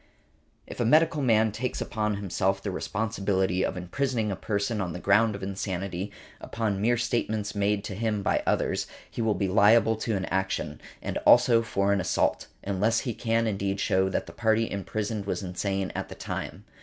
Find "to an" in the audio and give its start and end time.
9.97-10.25